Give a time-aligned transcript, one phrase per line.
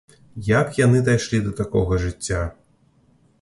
[0.45, 2.41] Як яны дайшлі да такога жыцця?